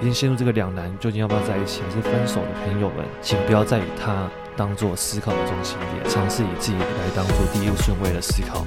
[0.00, 8.64] 已经陷入这个两难，究竟要不要在一起，还是分手的朋友们，请不要再以他当做思考的中心点，尝试以自己来当做第一顺位的思考。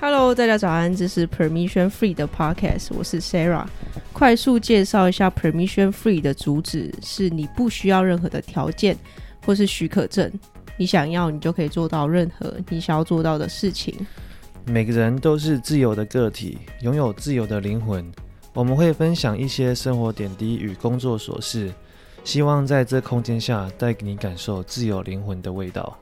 [0.00, 3.66] Hello，大家早安，这是 Permission Free 的 Podcast，我是 Sarah。
[4.12, 8.96] 快速介绍一下 Permission Free 的主旨：是你不需要任何的条件
[9.44, 10.32] 或是许可证，
[10.76, 14.06] 你想要，你就可以做到任何你想要做到的事情。
[14.64, 18.08] 每个人都是自由的个体，拥有自由的灵魂。
[18.56, 21.70] 我们会分享一些生活点滴与工作琐事，
[22.24, 25.94] 希望在这空间下带给你感受自由灵魂的味道。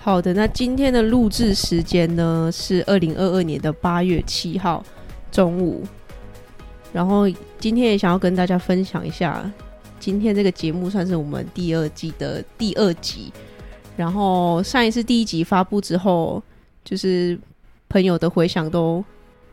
[0.00, 4.84] 好的，那今天的录制时间呢是二零二二年的八月七号
[5.30, 5.86] 中午。
[6.92, 7.30] 然后
[7.60, 9.48] 今天也想要跟大家分享一下，
[10.00, 13.32] 今天这个节目算是我们第二季的第二集。
[13.96, 16.42] 然后上一次第一集发布之后，
[16.84, 17.38] 就是
[17.88, 19.04] 朋友的回响都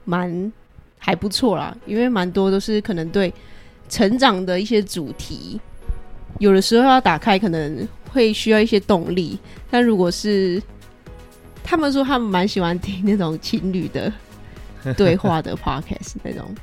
[0.03, 0.51] 蛮
[0.97, 3.33] 还不错啦，因为蛮多都是可能对
[3.89, 5.59] 成长的一些主题，
[6.39, 9.37] 有的时候要打开可能会需要一些动力，
[9.69, 10.61] 但如果是
[11.63, 14.11] 他们说他们蛮喜欢听那种情侣的
[14.97, 16.53] 对话的 podcast 那种，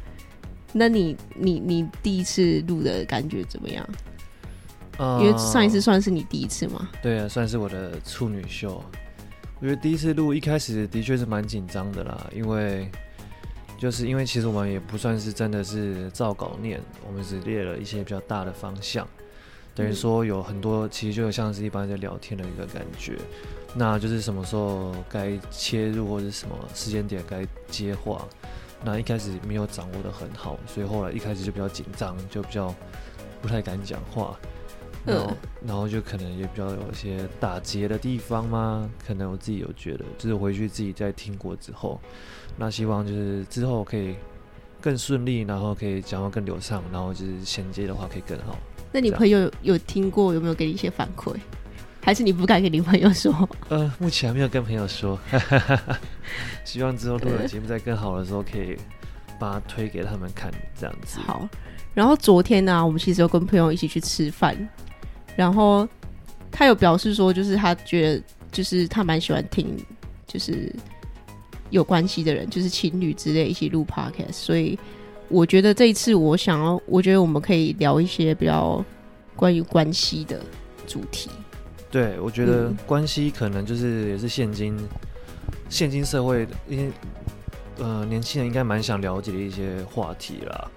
[0.72, 3.86] 那你你你第一次录的感觉怎么样？
[5.20, 6.88] 因为上一次算是你第一次嘛？
[7.02, 8.82] 对啊，算是我的处女秀。
[9.62, 12.90] 因为第一次录一开始的确是蛮紧张的啦，因为
[13.78, 19.06] 就是因为其实我们也不算是真的是照稿念，我们只列了一些比较大的方向，
[19.72, 23.16] 等于说有很多其实就像是一般在聊天的一个感觉。
[23.72, 28.26] 那就是什么时候该切入或者什么时间点该接话，
[28.84, 32.74] 那一开始没有掌握得很好，所以后来一开始就比较紧张，就比较
[33.40, 34.36] 不太敢讲话。
[35.04, 35.36] 然后，
[35.66, 42.00] 然后就可能也比较有一些打结的地方嘛，可能我自己有觉得，就是回去自己在听过之后，
[42.56, 44.14] 那希望就是之后可以
[44.80, 48.56] 更顺利，然后可以讲话更流畅，然后就是衔接的话可以更好。
[48.92, 51.34] 那你朋友有听过，有没有给你一些反馈？
[52.04, 53.48] 还是你不敢跟你朋友说？
[53.68, 55.18] 呃，目前还没有跟朋友说，
[56.64, 58.76] 希望之后录的节目在更好的时候可以
[59.38, 61.20] 把它推给他们看，这样子。
[61.20, 61.48] 好，
[61.94, 64.68] 然后昨天呢、啊，我们其实有跟朋友一起去吃饭。
[65.36, 65.88] 然后
[66.50, 69.76] 他有表示说，就是他觉得，就是他蛮喜欢听，
[70.26, 70.74] 就是
[71.70, 74.32] 有关系的人，就是情侣之类一起录 podcast。
[74.32, 74.78] 所以
[75.28, 78.84] 我觉得这一次，我想要，我觉得我们可以聊一些比较
[79.34, 80.40] 关于关系的
[80.86, 81.30] 主题。
[81.90, 84.88] 对，我觉得关系可能就是也是现今、嗯、
[85.68, 86.90] 现今社会，因为
[87.78, 90.70] 呃年轻人应该蛮想了解的一些话题啦。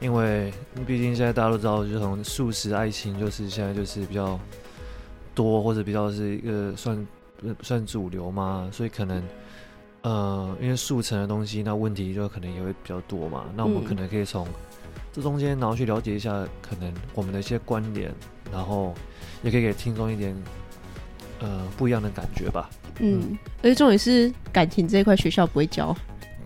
[0.00, 0.52] 因为
[0.86, 4.38] 毕竟现在大家都知道，就是从素食爱情就是现在就是比较
[5.34, 7.06] 多，或者比较是一个算
[7.62, 9.22] 算主流嘛，所以可能
[10.02, 13.44] 呃，因为速成的东西，那问题就可能也会比较多嘛。
[13.56, 14.46] 那我们可能可以从
[15.12, 18.12] 这中间，然后去了解一下可能我们的一些观点，
[18.52, 18.94] 然后
[19.42, 20.36] 也可以给听众一点
[21.40, 22.68] 呃不一样的感觉吧。
[23.00, 25.96] 嗯，嗯，而且重点是感情这一块学校不会教。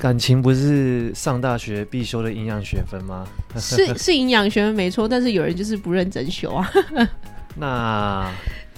[0.00, 3.28] 感情不是上大学必修的营养学分吗？
[3.56, 6.72] 是 是营养学分没错，但是有人就是不认真修啊。
[7.54, 8.32] 那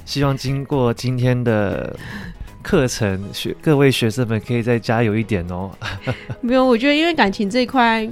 [0.04, 1.96] 希望经过今天的
[2.60, 5.70] 课程，学各位学生们可以再加油一点哦。
[6.42, 8.10] 没有，我觉得因为感情这一块，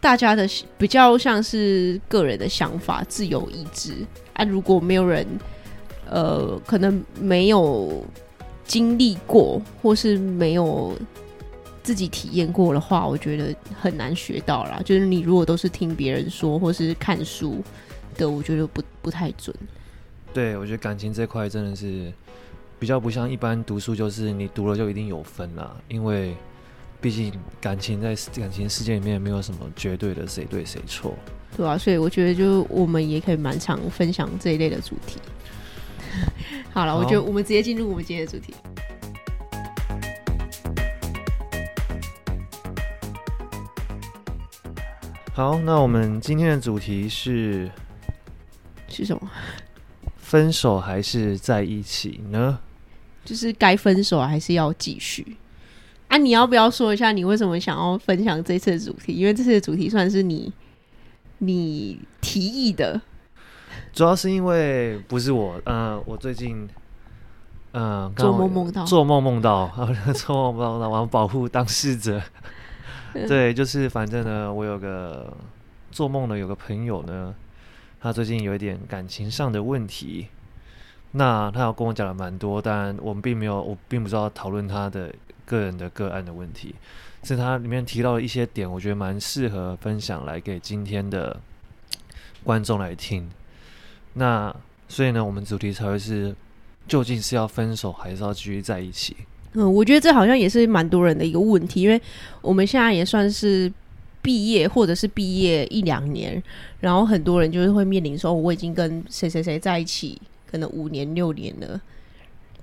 [0.00, 3.92] 大家的比较像是个人的想法、自由意志
[4.32, 4.42] 啊。
[4.44, 5.26] 如果没有人，
[6.08, 8.02] 呃，可能没有
[8.64, 10.96] 经历过，或是没有。
[11.82, 14.80] 自己体验过的话，我觉得很难学到啦。
[14.84, 17.62] 就是你如果都是听别人说或是看书
[18.16, 19.54] 的，我觉得不不太准。
[20.32, 22.12] 对，我觉得感情这块真的是
[22.78, 25.74] 比较不像一般读书，就是你读了就一定有分啦。
[25.88, 26.36] 因为
[27.00, 31.14] 毕竟感情在感情世界里面没有什么绝对的谁对谁错，
[31.56, 35.18] 对啊，所以我觉得就我们也可以蛮常分享这一类的主题。
[36.72, 38.54] 好了，我觉得我们直接进入我们今天的主题。
[45.32, 47.70] 好，那我们今天的主题是
[48.88, 49.30] 是什么？
[50.16, 52.58] 分手还是在一起呢？
[53.24, 55.36] 就是该分手还是要继续？
[56.08, 59.12] 啊，你要不要说一下你为什么想要分享这次的主题？
[59.12, 60.52] 因为这次的主题算是你
[61.38, 63.00] 你提议的。
[63.92, 66.68] 主要是因为不是我，嗯、呃，我最近
[68.16, 69.68] 做梦梦到做梦梦到，
[70.12, 72.20] 做梦梦到， 我要保护当事者。
[73.12, 75.32] 对，就是反正呢，我有个
[75.90, 77.34] 做梦的有个朋友呢，
[78.00, 80.28] 他最近有一点感情上的问题，
[81.12, 85.12] 那他要跟我讲了蛮多，但我们并没有，我并不知道讨论他的
[85.44, 86.74] 个人的个案的问题，
[87.24, 91.40] 是他里面提到的一些点，我觉得蛮适合分享来给今天的
[92.44, 93.28] 观众来听。
[94.14, 94.54] 那
[94.88, 96.34] 所以呢，我们主题才会是
[96.86, 99.16] 究竟是要分手还是要继续在一起？
[99.54, 102.00] 嗯，我觉得这好像也是蛮多人的一个问题，因为
[102.40, 103.72] 我们现在也算是
[104.22, 106.40] 毕业或者是毕业一两年，
[106.78, 111.80] 然后很多人就是会面临说，我已经跟谁谁谁在一起，可能五年六年了，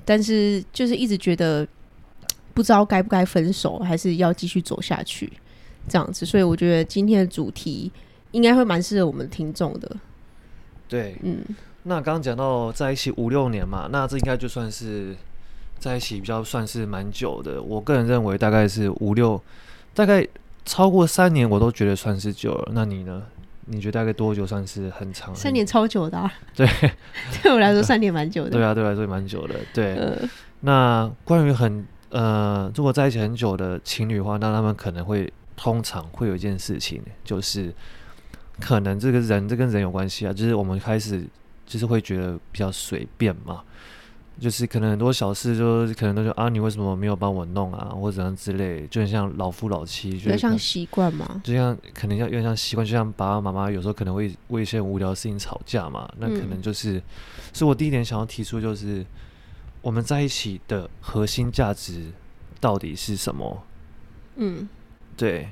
[0.05, 1.67] 但是就是一直觉得
[2.53, 5.29] 不知道该不该分手，还是要继续走下去
[5.89, 7.91] 这样子，所以我觉得今天的主题
[8.31, 9.93] 应该会蛮适合我们听众的。
[10.87, 11.43] 对，嗯，
[11.83, 15.13] 那刚刚讲到在一起五六年嘛，那这应该就算是。
[15.79, 19.41] 在一起比较算是蛮久的，我个人认为大概是五六，
[19.93, 20.27] 大概
[20.65, 22.71] 超过三年我都觉得算是久了。
[22.73, 23.23] 那你呢？
[23.69, 25.35] 你觉得大概多久算是很长？
[25.35, 26.33] 三年超久的啊。
[26.55, 26.65] 对，
[27.43, 28.51] 对我来说三年蛮久的。
[28.51, 29.55] 对啊，对我来说也蛮久的。
[29.73, 29.93] 对。
[29.95, 30.17] 呃、
[30.61, 37.73] 那关于很呃，如果在一起很久的情侣的话，那他们可能会通常会有一件事情，就是
[38.61, 41.27] 可能这个人这跟人有关系啊，就是我们开始
[41.65, 43.61] 就是会觉得比较随便嘛。
[44.39, 51.41] 就是可能很多小事，就是可能都说啊，你为什么没有帮我弄啊，或者怎样之类，就很像老夫老妻，就像习惯嘛。
[51.43, 56.07] 就像可能像有点像习惯，就像爸爸妈妈有时候可能会为一些无聊的事情吵架嘛。
[56.17, 57.03] 那可能就是，嗯、
[57.51, 59.05] 所以我第一点想要提出就是，
[59.81, 62.11] 我们在一起的核心价值
[62.59, 63.63] 到底是什么？
[64.35, 64.69] 嗯，
[65.15, 65.49] 对。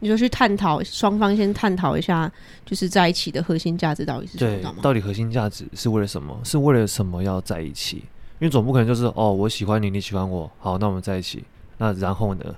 [0.00, 2.30] 你就去探讨，双方先探讨一下，
[2.66, 4.74] 就是在一起的核心价值到底是什么？
[4.74, 6.38] 对，到底核心价值是为了什么？
[6.44, 8.04] 是为了什么要在一起？
[8.40, 11.44] 因为总不可能就是哦，我喜欢你，你喜欢我，好，那我们在一起。
[11.78, 12.54] 那然后呢？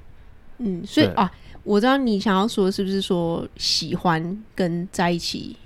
[0.58, 1.31] 嗯，所以啊，
[1.64, 5.56] 我知道你想要说的是不是说喜欢跟在一起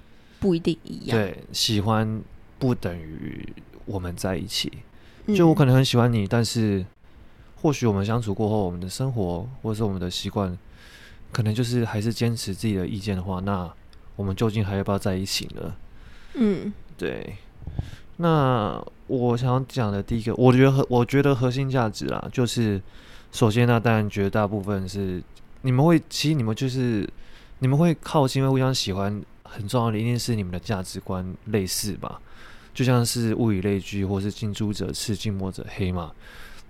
[0.41, 1.17] 不一定一样？
[1.17, 2.21] 对，喜欢
[2.59, 3.47] 不等于
[3.87, 4.73] 我们在一起。
[5.35, 6.85] 就我可能很喜欢你，嗯、但是
[7.57, 10.59] 或许我们相处过后，我们的生活或者是我们的习惯，
[11.31, 13.73] 可能就是还是坚持自己的意见的话，那
[14.17, 15.75] 我们究竟还要不要在一起呢？
[16.35, 17.37] 嗯，对。
[18.21, 22.79] 那我想讲的第一个，我觉得核，我觉得核心价值啊，就是
[23.33, 25.23] 首先呢，当然绝大部分是
[25.63, 27.09] 你们会，其实你们就是
[27.61, 32.21] 你们会靠近，因为互相喜欢，很重要的一定是你们的价值观类似吧，
[32.75, 36.13] 就像是物以类聚，或是近朱者赤，近墨者黑嘛。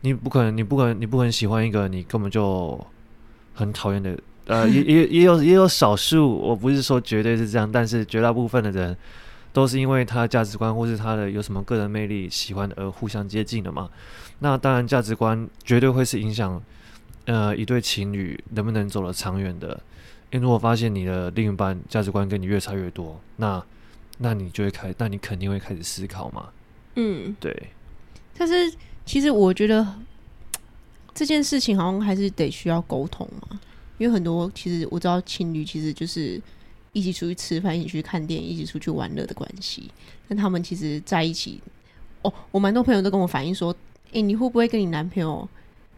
[0.03, 2.79] 你不可能，你不可能，你不可能喜欢一个你根本就
[3.55, 4.17] 很讨厌的，
[4.47, 8.97] 呃，也也也有也有少数，我不是说绝对是这样，但是绝大部分的人。
[9.53, 13.91] 都是因为他的价值观或是他的有什么个人魅力喜欢而互相接近的嘛？
[14.39, 16.63] 那当然，价值观绝对会是影响
[17.25, 19.69] 呃一对情侣能不能走得长远的。
[20.31, 23.61] 因为如果发现你的另一半价值观跟你越差越多，那
[24.19, 26.49] 那你就会开，那你肯定会开始思考嘛。
[26.95, 27.71] 嗯，对。
[28.39, 28.73] 但是
[29.05, 29.85] 其实我觉得
[31.13, 33.59] 这件事情好像还是得需要沟通嘛，
[33.99, 36.41] 因为很多其实我知道情侣其实就是。
[36.93, 39.91] 一起出去吃饭，一起去看电影，一起出去玩乐的关系。
[40.29, 41.61] 但他们其实在一起，
[42.23, 43.75] 哦，我蛮多朋友都跟我反映说，
[44.13, 45.49] 诶、你会不会跟你男朋友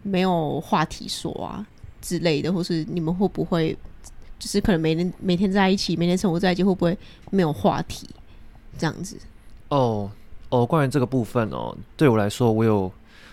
[0.02, 1.66] 没有话题说啊
[2.00, 3.76] 之类的，或是你们会不会
[4.38, 6.96] 就是可能每天每天在一起，每天生活在一起，会不会
[7.30, 8.08] 没有话题
[8.78, 9.16] 这样子？
[9.68, 10.10] 哦
[10.50, 12.92] 哦，关于这个部分哦，对我来说，我有。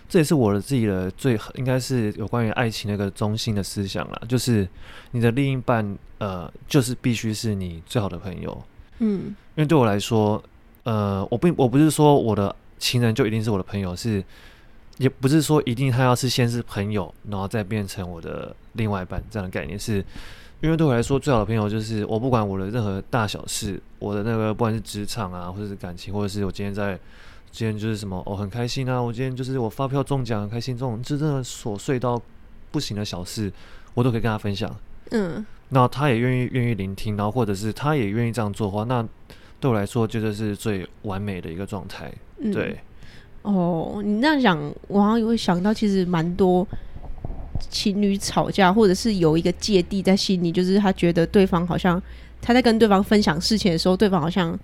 [0.09, 4.67] 这也是我的自己的最应该是有关于爱情那个中心的思想啦，就是
[5.11, 8.63] 你的另一半，呃，就是必须是你最好的朋友，
[8.97, 10.43] 嗯，因为对我来说，
[10.81, 14.23] 呃，我并我不是说我的情人就一定是我的朋友，是
[14.97, 20.03] 也不是说一定他要是先是朋友，然后再变成我的另外一半这样的概念，是
[20.61, 26.99] 因为对我来说最好的朋友就是我不管我的任何大小事，我的那个不管是职场啊，或者是感情，或者是我今天在。
[27.51, 28.99] 今天就是什么哦，很开心啊！
[28.99, 30.77] 我今天就是我发票中奖，很开心。
[30.77, 32.21] 这种就真的琐碎到
[32.71, 33.51] 不行的小事，
[33.93, 34.73] 我都可以跟他分享。
[35.11, 39.05] 嗯，那他也愿意愿意聆听，然后或者是他也愿意这样做的话，那
[39.59, 42.11] 对我来说，这就是最完美的一个状态。
[42.37, 42.79] 嗯、对，
[43.41, 46.65] 哦，你那样讲，我好像也会想到，其实蛮多
[47.69, 52.01] 情侣吵架，或者是有一个芥蒂在心里，就是他觉得对方好像
[52.41, 54.57] 他在跟对方分享事情的时候，对方好像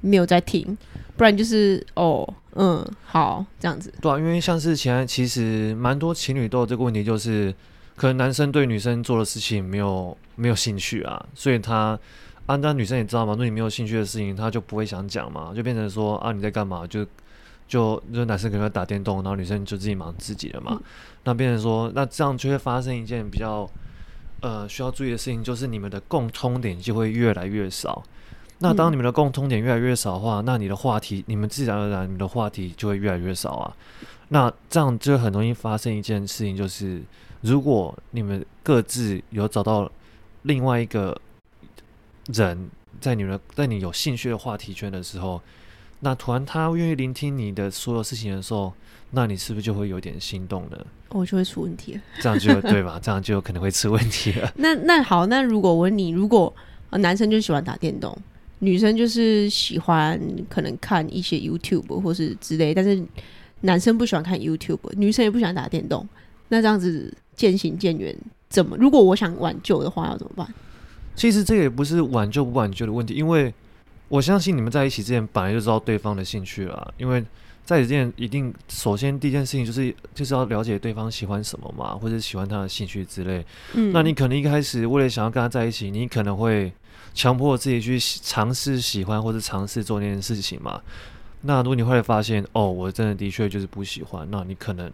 [0.00, 0.78] 没有在听。
[1.18, 3.92] 不然就是哦，嗯，好，这样子。
[4.00, 7.52] 对啊，因为像是前其实蛮多情侣都有这个问题，就是
[7.96, 11.98] 可能男生对女生做的事情没有没有兴趣啊，所以他
[12.46, 16.86] 啊，那女生也知道嘛，对你没有兴趣的事情，他就不会想讲嘛，就变成说啊，你在干嘛？
[16.86, 17.04] 就
[17.66, 20.70] 就就男生可能会打电动，然后女生就自己忙自己的嘛。
[20.72, 20.82] 嗯、
[21.24, 23.68] 那变成说，那这样就会发生一件比较
[24.40, 28.02] 呃需要注意的事情，就是你们的共通点就会越来越少。
[28.60, 33.76] 那当你们的共通点越来越少的话，嗯、那你的话题，你们自然而然，你们的话题就会越来越少啊。
[34.28, 37.00] 那这样就很容易发生一件事情，就是
[37.40, 39.90] 如果你们各自有找到
[40.42, 41.18] 另外一个
[42.26, 42.68] 人，
[43.00, 45.40] 在你们在你有兴趣的话题圈的时候，
[46.00, 48.72] 那突然他愿意聆听你的所有事情的时候，
[49.12, 50.76] 那你是不是就会有点心动呢？
[51.10, 52.98] 我就会出问题了，这样就对吧？
[53.02, 54.52] 这样就有可能会出问题了。
[54.56, 56.52] 那那好，那如果我问你，如果
[56.90, 58.16] 男生就喜欢打电动，
[58.60, 63.02] 女生就是喜欢可能看一些 YouTube 或是之类，但是
[63.60, 66.08] 男生不喜欢看 YouTube，女生也不喜欢打电动，
[66.48, 68.16] 那这样子渐行渐远，
[68.48, 68.76] 怎么？
[68.76, 70.46] 如果我想挽救的话，要怎么办？
[71.14, 73.52] 其实这个也不是挽救不挽救的问题，因为
[74.08, 76.94] 我相信你们在一起之前本来就知道对方的兴趣了。
[76.96, 77.20] 因为
[77.64, 83.44] 在这件一定，首先第一件事情就是就是要了解对方喜欢什么嘛，或者喜欢他的兴趣之类。
[83.74, 86.72] 嗯，那你可能一开始为了想要跟他在一起，你可能会
[87.18, 90.80] 强迫自己去尝试喜欢或者尝试做那件事情嘛。
[91.40, 94.88] 那如果你会发现哦，我真的的确就是不喜欢，那你可能，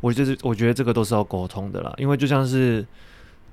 [0.00, 2.86] 我就是我觉得这个都是要沟通的啦，因为就像是。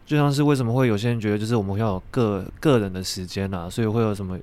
[0.08, 4.38] 就像是为什么会有些人觉得，就是我们要有个个人的时间啊，所以会有什么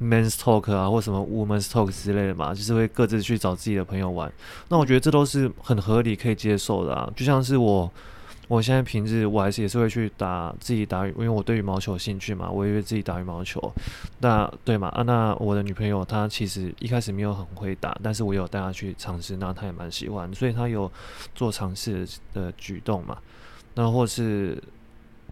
[0.00, 4.32] men's talk 啊，或什么 women's talk 之类的嘛，就是会各自去找自己的朋友玩。
[4.68, 7.12] 那我觉得这都是很合理可以接受的啊。
[7.16, 7.90] 就像是我，
[8.48, 13.72] 我现在平日我还是也是会去打自己打羽，因为我对羽毛球有兴趣嘛，我也会自己打羽毛球。
[14.18, 20.90] 那对嘛啊，那我的女朋友她其实一开始没有很会打，但是我有带她去尝试，那她也蛮喜欢，所以她有
[21.34, 23.18] 做尝试的举动嘛。
[23.74, 24.60] 那或是。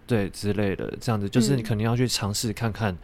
[0.08, 2.96] 对，之类的，这样子就是你肯定要去尝试看看。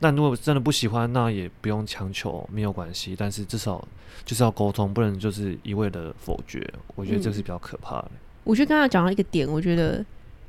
[0.00, 3.16] 那、嗯、如果真的不喜欢，那也不用强求，没有关系。
[3.18, 3.82] 但是至少
[4.26, 6.70] 就是要沟通，不能就是一味的否决。
[6.96, 8.10] 我觉得这是比较可怕的。
[8.12, 10.04] 嗯、我觉得刚刚讲到一个点，我觉得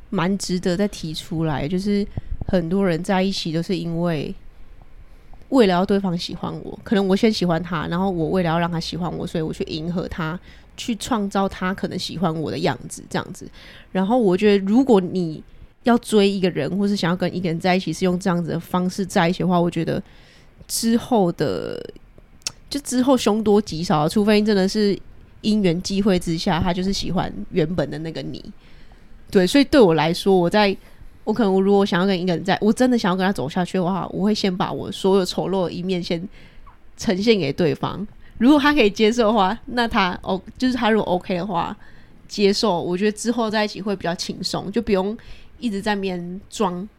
[0.09, 2.05] 蛮值得再提出来，就是
[2.47, 4.33] 很多人在一起都是因为
[5.49, 10.39] 为了要对方喜欢我，可能我先喜欢他，然后我为了要让他喜欢我，所以我去迎合他，
[10.77, 13.45] 去创造他可能喜欢我的样子，这样子。
[13.91, 15.43] 然后我觉得，如果你
[15.83, 20.01] 要追一个人，或是想要跟一个人在一起，是用这样子的方式在一起的话，我觉得
[20.67, 21.77] 之后的
[22.69, 24.97] 就之后凶多吉少，除非真的是
[25.41, 28.43] 因缘际会之下，他就是喜欢原本的那个你。
[29.29, 30.75] 对，所以对我来说，我在
[31.23, 36.27] 我可能我如果想要跟一个人在，我真的想要跟他走下去的话，我会先把我所有丑陋的一面先
[36.97, 38.05] 呈现给对方。
[38.37, 41.75] 如果他可以接受的话，那他哦，就是他如果 OK 的话，
[42.27, 45.17] 接受，我觉得之后在一起会比较轻松，就不用。
[45.59, 46.89] 一直在面装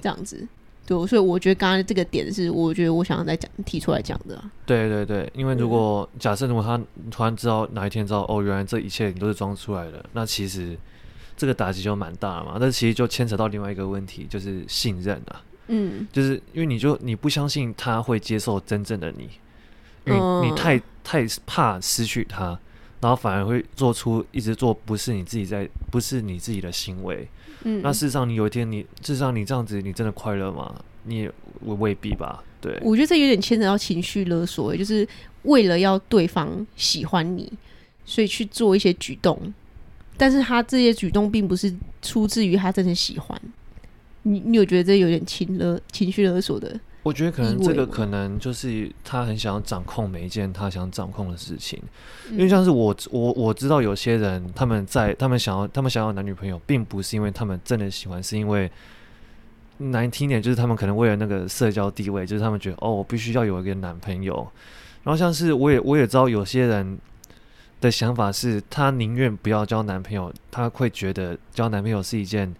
[0.00, 0.48] 这样子，
[0.84, 4.50] 对，所以我觉得刚刚这个点是，我觉得我想要再讲提出来讲的啊。
[4.66, 10.76] 对对对，因为如果假设如果他突然知道哪一天知道哦，原来这一切你都是装出来的，那其实
[11.36, 12.56] 这个打击就蛮大了嘛。
[12.58, 15.40] 那其实就牵扯到另外一个问题，就是信任啊。
[15.68, 19.30] 嗯，就是因为你就你不相信他会接受真正的你，
[20.04, 22.58] 你、嗯、你太太怕失去他，
[23.00, 27.28] 然后反而会做出一直做不是你自己在不是你自己的行为。
[27.64, 30.74] 嗯，那事实上，你有一天你，你事实上你这样子，你真的快乐吗？
[31.04, 32.42] 你也未必吧。
[32.60, 35.06] 对，我觉得这有点牵扯到情绪勒索，就是
[35.42, 37.52] 为了要对方喜欢你，
[38.04, 39.52] 所以去做一些举动，
[40.16, 43.40] 但是他这些举动并不是出自于他真的喜欢
[44.22, 44.38] 你。
[44.40, 46.78] 你有觉得这有点情勒、情绪勒索的？
[47.02, 51.82] 我觉得可能这个可能就是他很想要掌控每一件他想掌控的事情，
[52.30, 58.70] 因为像是我我我知道有些人他们在他们想要他们想要男女朋友，并不是因为他们真的喜欢，是因为
[59.78, 64.46] 难听点就是他们可能为了那个社交地位，就是他们觉得哦，我必须要有一个男朋友。
[65.02, 66.96] 然后像是我也我也知道有些人
[67.80, 72.54] 的想法是他宁愿不要交男朋友，他会觉得交男朋友是一件。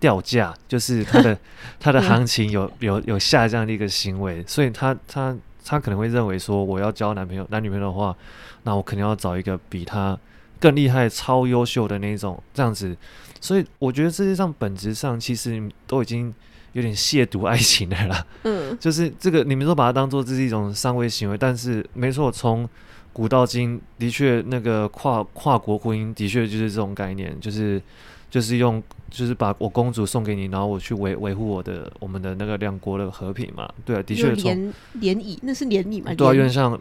[0.00, 1.36] 掉价就是他的
[1.80, 8.16] 他的行情有有有下降的一个行为，所以他他他可能会认为说，我要交男朋友男女朋友的话，
[8.62, 10.16] 那我肯定要找一个比他
[10.60, 12.96] 更厉害、超优秀的那种这样子。
[13.40, 16.32] 所以我觉得世界上本质上其实都已经
[16.74, 18.24] 有点亵渎爱情的啦。
[18.44, 22.68] 嗯，就是这个你们都把它当做这是一种上位行为，但是没错，从
[23.12, 27.82] 古到今的确那个跨跨国婚姻的确就是这种概念，就是。
[28.30, 33.66] 就是用，就是把我公主送给你，然后我去维维护我的我们的那个两国的和平嘛。
[33.84, 36.12] 对啊，的确联联谊，那是联谊嘛？
[36.14, 36.78] 对啊，有点像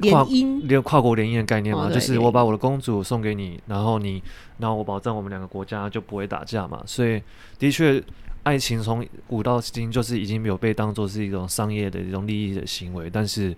[0.00, 1.86] 跨联联跨国联姻的概念嘛。
[1.86, 4.20] 哦、就是我把我的公主送给你，然后你，
[4.58, 6.82] 然后我保证我们两个国家就不会打架嘛。
[6.84, 7.22] 所以
[7.60, 8.02] 的确，
[8.42, 13.08] 爱情从古到今就是已经没有被当做是一种商业的一种利益的行为。
[13.08, 13.56] 但是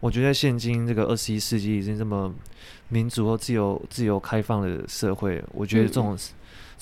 [0.00, 2.30] 我觉得现今这个二十一世纪已经这么
[2.90, 6.14] 民主和自由、自由开放的社会，我觉得这种。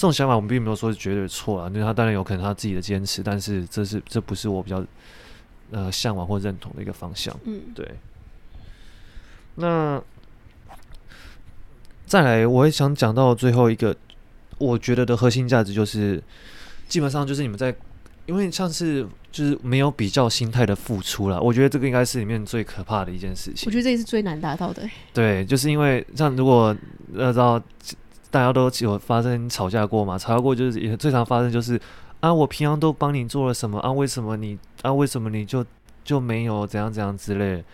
[0.00, 4.82] 嗯这种想法我们并没有说是绝对错啊，因为他当然有可能他自己的坚持，但是这是这不是我比较
[5.72, 7.38] 呃向往或认同的一个方向。
[7.44, 7.86] 嗯，对。
[9.56, 10.02] 那
[12.06, 13.94] 再来，我也想讲到最后一个
[14.56, 16.22] 我觉得的核心价值就是，
[16.88, 17.76] 基本上就是你们在，
[18.24, 21.38] 因为像是就是没有比较心态的付出了。
[21.38, 23.66] 我觉得这个应该是里面最可怕的一件事情。
[23.66, 24.88] 我觉得这也是最难达到的。
[25.12, 26.74] 对，就是因为像如果
[27.12, 27.62] 要，知道
[28.30, 31.80] 大家都有发生吵架过嘛，吵架过就是也最常发生就是
[32.20, 35.64] 啊，我平常都帮你做了什么啊，为什么你啊，为什么你就
[36.04, 37.64] 就没有怎样怎样之类的。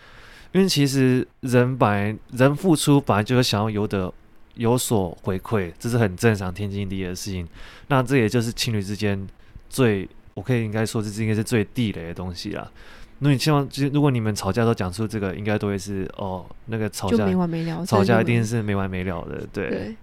[0.53, 4.11] 因为其实人本来人付出本来就是想要有的
[4.55, 7.47] 有所回馈，这是很正常天经地义的事情。
[7.89, 9.27] 那这也就是情侣之间
[9.69, 12.71] 最，我可以应该说这是应该是最地雷的东西啦。
[13.19, 19.45] 那你希望，就是如果你们吵架都讲出这个，应该都会是哦，那个吵架没完没了，吵架一定是没完没了的。
[19.51, 19.95] 对，对，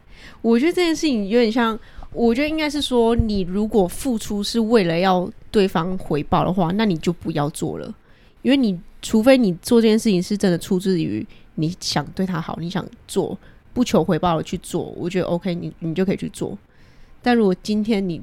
[0.43, 1.78] 我觉得这件事情有点像，
[2.12, 7.95] 我觉得应该是说，你如果付出是为了要对方回报的话，那你就不要做了，
[8.43, 8.78] 因为你。
[9.07, 11.26] 除非你做这件事情是真的出自于
[11.57, 13.38] 你想对他好，你想做
[13.75, 16.57] 不求回报的去做，我觉得 OK，你你就可以去做。
[17.21, 18.19] 但如果今天你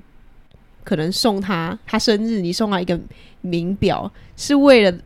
[0.84, 3.00] 可能送他他生日，你送他一个
[3.41, 4.98] 名表，是为了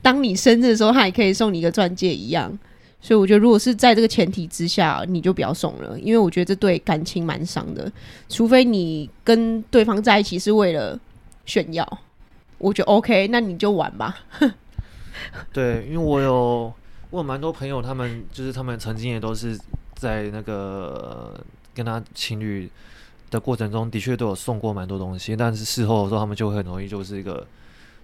[0.00, 2.58] 当你生日的时候，他也可以送你一个钻戒一样。
[3.04, 7.92] 所以我觉得，如果是在这个前提之下，你就不要送了，因为我觉得这对感情蛮伤的。
[8.30, 10.98] 除非你跟对方在一起是为了
[11.44, 11.86] 炫耀，
[12.56, 14.16] 我觉得 OK，那你就玩吧。
[15.52, 16.72] 对，因为我有
[17.10, 19.54] 我有蛮多朋友，他们就是他们曾经也都是
[19.96, 21.38] 在那个
[21.74, 22.70] 跟他情侣
[23.30, 27.46] 的过程中的确都有送过蛮多东西，但是事后的时候他们就很容易就是一个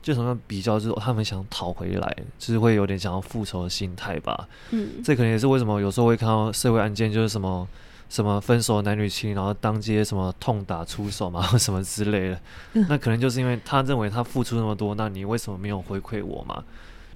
[0.03, 4.49] 就什么比较，就是他们想讨回来，就是会有点想要复仇的心态吧。
[4.71, 7.69] 嗯，这可能也是为什么有时候会看到社会案件，就是什么
[8.09, 12.41] 什么分手男女情，然后当街什么痛打出手嘛， 什么之类的。
[12.73, 16.65] 那可能就是因为他认为他付出那么多，那你为什么没有回馈我嘛？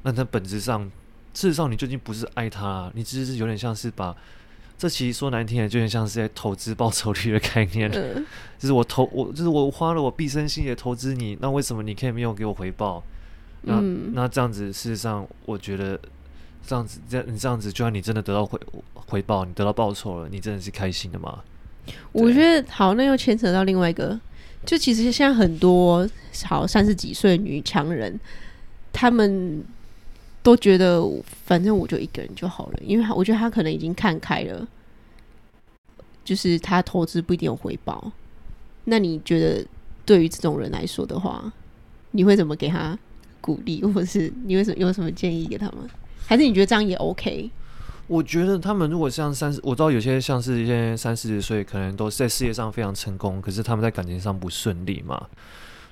[0.03, 0.85] 那他本质上，
[1.33, 4.15] 事实上你究竟不是爱他，你只是有点像是把，
[4.77, 7.91] 这其实说难听点，就有点像是在投资报酬率的概念。
[7.93, 8.27] 嗯、
[8.59, 13.03] 就是我投我，就是我花了我毕生心血投资你，那为什么你可以没有给我回报？
[13.63, 15.99] 那、嗯、那这样子，事实上我觉得
[16.67, 18.59] 这样子，这样你这样子，就算你真的得到回
[18.95, 21.43] 回报，你得到报酬了，你真的是开心的吗？
[22.13, 24.19] 我觉得好，那又牵扯到另外一个，
[24.67, 26.07] 就其实现在很多
[26.45, 28.19] 好三十几岁女强人，
[28.93, 29.65] 她们。
[30.45, 31.03] 都觉得
[31.47, 34.69] 反正我就一个人就好了，因为我觉得他可能已经看开了，
[36.23, 38.13] 就是他投资不一定有回报。
[38.85, 39.67] 那你觉得
[40.05, 41.51] 对于这种人来说的话，
[42.11, 42.97] 你会怎么给他
[43.41, 45.77] 鼓励，或者是你为什么有什么建议给他们？
[46.27, 47.51] 还是你觉得这样也 OK？
[48.07, 55.27] 我觉得他们如果像三十，我知道有些像是一些三四十岁，可能都在事业上非常成功，可是他们在感情上不顺利嘛。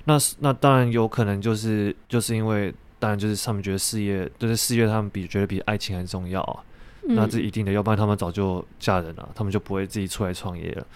[0.05, 2.71] 那那当然有可能就是就是因为。
[3.03, 6.63] 当然，就是他们觉得事业，就是事业，他们比觉得比爱情还重要啊。
[7.05, 10.87] 嗯、那这一定的，要不然他们早就嫁人了，他们就不会自己出来创业了。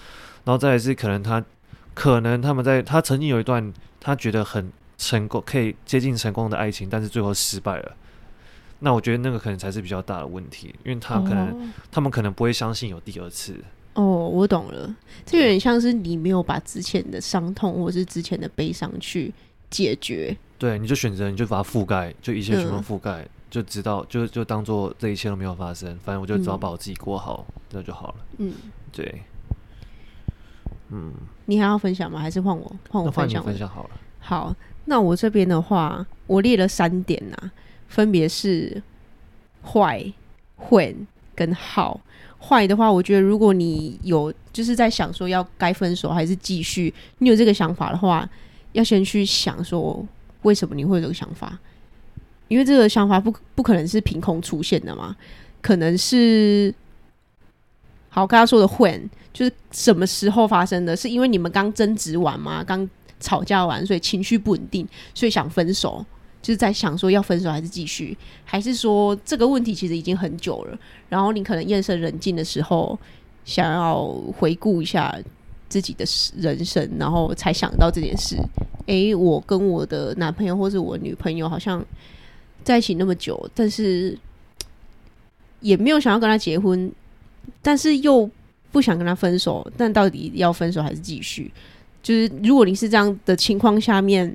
[0.45, 1.43] 然后再来是，可能他，
[1.93, 7.93] 可能他们在他曾经有一段他觉得很成功，可以接近成功的爱情，但是最后失败了。
[8.79, 13.53] 那我觉得那个可能才是比较大的问题，因为他可能、哦、他们可能不会相信有第二次。
[13.95, 19.33] 哦，我懂了，这有点像是你没有把之前的伤痛或是之前的悲伤去
[19.69, 20.35] 解决。
[20.57, 25.95] 对，你就选择，你就把它覆盖，就一切全部覆盖，嗯、就知道，就就当做这一切都没有发生。
[25.99, 28.15] 反正我就只要把我自己过好，那、嗯、就好了。
[28.39, 28.53] 嗯，
[28.91, 29.21] 对，
[30.89, 31.13] 嗯，
[31.45, 32.19] 你还要分享吗？
[32.19, 32.75] 还是换我？
[32.89, 33.43] 换我分享？
[33.43, 33.89] 分享好了。
[34.19, 37.51] 好，那我这边的话，我列了三点呐，
[37.87, 38.81] 分别是
[39.63, 40.11] 坏、
[40.55, 42.01] 混跟好。
[42.39, 48.27] 坏的话，我觉得如果你有就是在想说要该分手还是继续，你有这个想法的话，
[48.77, 50.05] 要先去想说。
[50.43, 51.57] 为什么你会有这个想法？
[52.47, 55.13] 因为这个想法不不可能是凭空出现的嘛，
[55.61, 56.73] 可能是
[58.07, 60.95] 好，刚刚说的 when 就是什么时候发生的？
[60.95, 62.63] 是因为你们刚争执完吗？
[62.63, 62.87] 刚
[63.19, 66.05] 吵架完，所以情绪不稳定，所以想分手，
[66.41, 70.79] 就是在想说要分手还是继续，还是说这个问题其实已经很久了？
[71.09, 72.97] 然后你可能夜深人静的时候，
[73.43, 74.05] 想要
[74.37, 75.13] 回顾一下
[75.69, 76.05] 自己的
[76.37, 78.37] 人生，然后才想到这件事。
[78.85, 81.85] 诶、我跟我的男朋友或是我女朋友好像
[82.63, 84.17] 在一起那么久，但是
[85.59, 86.89] 也没有想要跟他结婚，
[87.61, 88.29] 但是又
[88.71, 91.51] 不想跟他分手，但到底要分手还是继续？
[92.01, 94.33] 就是如果你是这样的情况下面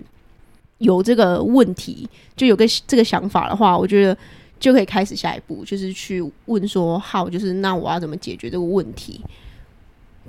[0.77, 4.15] 有这个问题，就有个这个想法的话，我觉得
[4.61, 9.25] 就可以开始下一步，就是去问说，好，就是那我要怎么解决这个问题？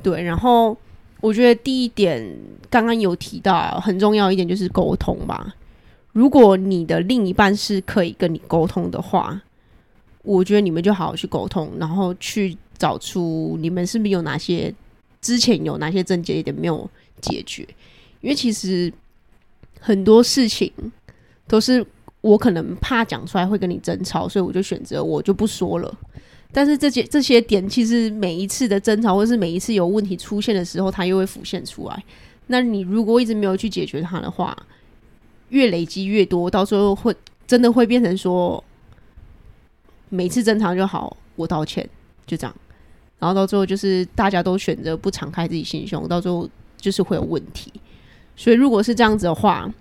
[0.01, 0.77] 对，然后。
[1.23, 2.21] 我觉得第一点
[2.69, 5.55] 刚刚有提到很重要一点就是沟通吧。
[6.11, 9.41] 如果你的另一半是可以跟你沟通的话，
[10.23, 14.75] 我觉得你们就好好去沟通，然后去找出你们是不是有哪些
[15.21, 16.89] 之前有哪些症结一点没有
[17.21, 17.65] 解决？
[18.19, 18.91] 因为其实
[19.79, 20.69] 很多事情
[21.47, 21.85] 都是
[22.19, 25.97] 我可能怕讲出来会跟你争吵，所以我就选择我就不说了。
[26.53, 32.03] 但是这些这些点，其实每一次的争吵，或是每一次有问题出现的时候，它又会浮现出来。
[32.47, 34.55] 那你如果一直没有去解决它的话，
[35.49, 37.15] 越累积越多，到时候会
[37.47, 38.63] 真的会变成说，
[40.09, 41.89] 每次争吵就好，我道歉，
[42.27, 42.55] 就这样。
[43.17, 47.73] 然后到最后就是大家都选择不敞开自己心胸，到最后就是会有问题。
[48.35, 49.71] 所以如果是这样子的话，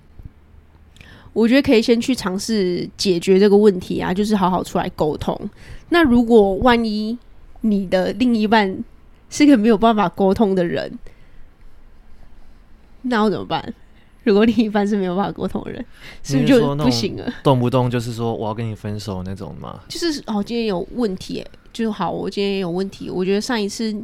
[1.32, 5.36] 我觉得可以先去尝试解决这个问题啊，就是好好出来沟通。
[5.92, 7.16] 那如果万一
[7.60, 8.82] 你的另一半
[9.28, 10.98] 是个没有办法沟通的人，
[13.02, 13.74] 那我怎么办？
[14.24, 15.84] 如果另一半是没有办法沟通的人，
[16.22, 17.32] 是不是就不行了？
[17.42, 19.80] 动不动就是说我要跟你分手那种嘛？
[19.88, 23.10] 就是哦，今天有问题，就是好，我今天有问题。
[23.10, 23.94] 我觉得上一次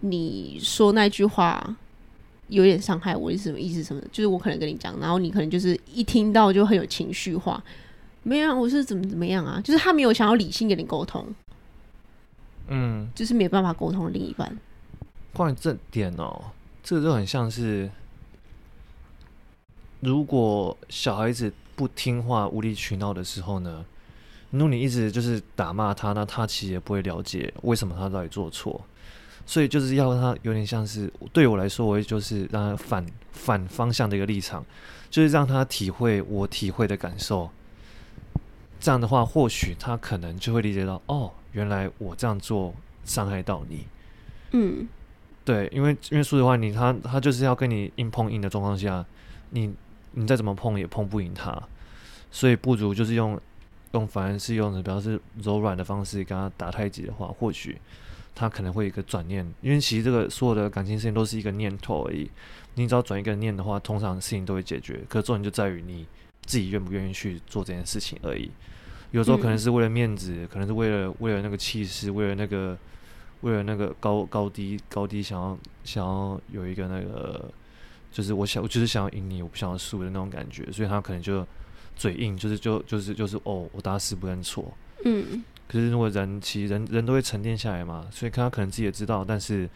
[0.00, 1.76] 你说那句话。
[2.48, 3.82] 有点伤害我，是什么意思？
[3.82, 4.02] 什么？
[4.12, 7.60] 就是我可能跟你讲，然后你可能就是一听到就很有情绪化。
[8.24, 9.60] 没有，我是怎么怎么样啊？
[9.62, 11.26] 就是他没有想要理性跟你沟通，
[12.68, 14.58] 嗯，就是没办法沟通的另一半。
[15.34, 16.42] 关于这点哦，
[16.82, 17.90] 这个就很像是，
[20.00, 23.84] 如果小孩子不听话、无理取闹的时候呢，
[24.50, 28.80] 如果你一直就是打骂他，那他其实也不会了解为什么他到底做错。
[29.44, 34.64] 所以就是要他有点像是对我来说，我也就是让他反反方向的一个立场，
[35.10, 37.50] 就是让他体会我体会的感受。
[38.84, 42.74] 这样的话，或许他可能就会理解到，哦，原来我这样做
[43.06, 43.86] 伤害到你。
[44.50, 44.86] 嗯，
[45.42, 49.02] 对，因为因为说实话，你他他就是要跟你硬碰硬的状况下，
[49.48, 49.72] 你
[50.12, 51.58] 你再怎么碰也碰不赢他，
[52.30, 53.40] 所以不如就是用
[53.92, 57.80] 用反而是用的比较是柔软的方式跟他打太极的话，或许。
[58.36, 62.28] 他可能会有一个转念，因为其实这个所有的感情事情都是一个念头而已。
[62.74, 65.00] 你只要转一个念的话，通常事情都会解决。
[65.08, 66.04] 可是重点就在于你
[66.44, 68.50] 自己愿不愿意去做这件事情而已。
[69.14, 72.76] 有时候可能是为了面子，嗯、可能是为了为了那个气势，为了那个
[73.42, 77.48] 为了那个高高低高低，想要想要有一个那个，
[78.10, 80.70] 就是我想我就是想要赢你，我不想要输的那种感觉。
[80.72, 81.46] 所以他可能就
[81.94, 84.76] 嘴硬，就是就就是就是哦，我打死不认错。
[85.04, 85.44] 嗯。
[85.66, 89.68] 可是，如果人其实人人都会沉淀下来嘛，所以他可能自己也知道，但是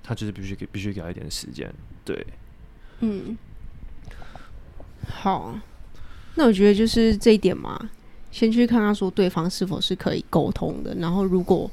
[0.00, 1.68] 他就是必须给必须给他一点时间，
[2.04, 2.24] 对，
[3.00, 3.36] 嗯，
[5.08, 5.58] 好，
[6.36, 7.90] 那我觉得就是这一点嘛，
[8.32, 11.70] 先去看看说对方是否是可以沟通的，然后如果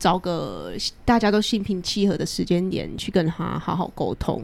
[0.00, 0.72] 找个
[1.04, 4.42] 大家都心平气和的时间点去跟他好好沟通，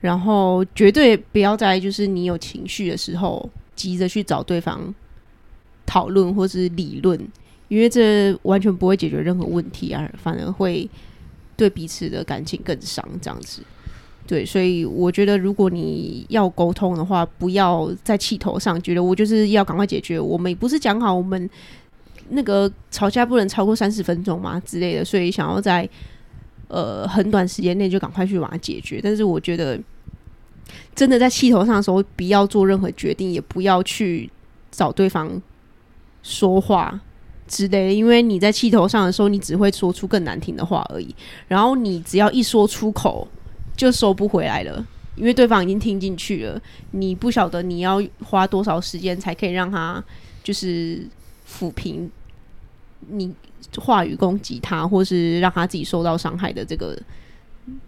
[0.00, 4.94] 然后绝对不要在就是你有情绪的时候急着去找对方
[5.84, 7.18] 讨论或是理论。
[7.68, 10.86] 因为这完全不会解决任何问题啊，反而会
[11.56, 13.02] 对彼此的感情更伤。
[13.18, 13.62] 这样子，
[14.32, 20.18] 对，所以我觉得，如果你要沟通的话，不要在气头上觉得我就是要赶快解决。
[20.18, 21.50] 我们不是讲好我们
[22.30, 25.04] 那个吵架不能超过三十分钟吗之类的？
[25.04, 25.86] 所以想要在
[26.68, 29.00] 呃很短时间内就赶快去把它解决。
[29.02, 29.78] 但是我觉得，
[30.94, 34.30] 真的在气头上的时候，不要做任何决定，也不要去
[34.70, 35.30] 找对方
[36.22, 36.98] 说话。
[37.46, 41.14] 之类的，因为你在气头上的时候，你只会说出更难听的话而已。
[41.48, 43.28] 然后你只要一说出口，
[43.82, 46.62] 就收不回来了，因为对方已经听进去了。
[46.92, 50.00] 你不晓得你要花多少时间才可以让他
[50.44, 51.04] 就是
[51.50, 52.08] 抚平
[53.08, 53.34] 你
[53.76, 56.96] 话语攻击他，或是让他自己受到伤害的这个，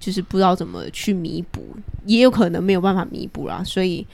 [0.00, 1.64] 就是不知道怎么去弥补，
[2.07, 3.62] 也有可能没有办法弥补啦。
[3.62, 4.04] 所以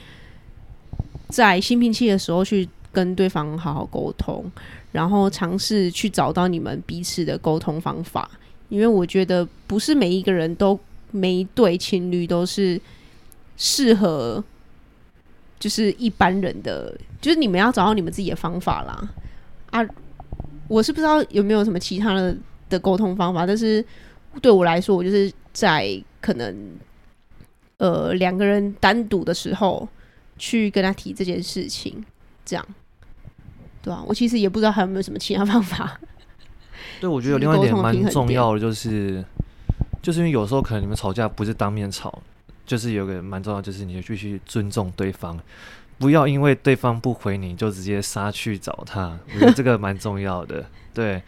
[1.29, 4.45] 在心平气的时候去跟对方好好沟通。
[4.91, 8.29] 然后尝试去找到你们彼此的沟通方法，
[8.69, 10.79] 因为我觉得不是每一个人都
[11.11, 12.79] 每一对情侣都是
[13.57, 14.43] 适合，
[15.59, 19.09] 就是一般人的，就是你们要找到你们自己的方法啦。
[19.69, 19.85] 啊，
[20.67, 22.35] 我是不知道有没有什么其他的
[22.69, 23.83] 的沟通方法，但是
[24.41, 26.55] 对我来说，我就是在可能
[27.77, 29.87] 呃两个人单独的时候
[30.37, 32.03] 去跟他提这件事情，
[32.45, 32.65] 这样。
[33.83, 35.99] 对啊，我其实也不知道还有没有什么其他方法。
[36.99, 39.25] 对，我觉得有另外一点蛮重要的，就是
[40.01, 42.21] 就是因为有时候可能你们吵架不是当面吵，
[42.65, 45.39] 就是有个蛮重要，就是你必须尊重对方，
[45.97, 49.17] 不要因为对方不回你就直接杀去找他。
[49.33, 50.65] 我觉得这个蛮重要的。
[50.93, 51.21] 对，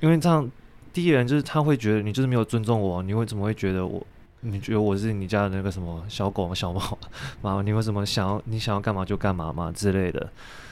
[0.00, 0.48] 因为这样
[0.92, 4.06] 第一人就是他会觉得你就是没有尊重我，你会怎么会觉得我？
[4.42, 6.98] 你觉得我是你家的那个什么小狗小猫
[7.42, 7.60] 吗？
[7.62, 10.30] 你为什么想要你想要干嘛就干嘛嘛之类的？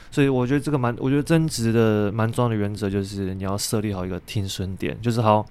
[0.09, 5.45] 所以我觉得这个蛮，我觉得争执的蛮重要的原则就是你要设立好一个听损点，就是好，